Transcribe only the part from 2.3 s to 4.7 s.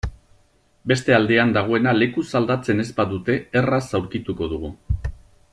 aldatzen ez badute erraz aurkituko